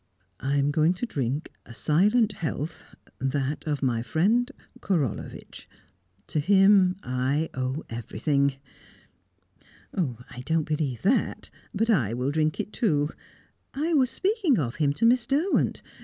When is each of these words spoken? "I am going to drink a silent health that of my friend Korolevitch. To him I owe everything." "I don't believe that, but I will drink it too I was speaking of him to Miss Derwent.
"I 0.39 0.55
am 0.57 0.71
going 0.71 0.95
to 0.95 1.05
drink 1.05 1.51
a 1.63 1.75
silent 1.75 2.31
health 2.31 2.85
that 3.19 3.67
of 3.67 3.83
my 3.83 4.01
friend 4.01 4.49
Korolevitch. 4.79 5.69
To 6.25 6.39
him 6.39 6.95
I 7.03 7.51
owe 7.53 7.83
everything." 7.87 8.55
"I 9.93 10.41
don't 10.43 10.65
believe 10.65 11.03
that, 11.03 11.51
but 11.71 11.91
I 11.91 12.15
will 12.15 12.31
drink 12.31 12.59
it 12.59 12.73
too 12.73 13.09
I 13.75 13.93
was 13.93 14.09
speaking 14.09 14.57
of 14.57 14.77
him 14.77 14.91
to 14.93 15.05
Miss 15.05 15.27
Derwent. 15.27 15.83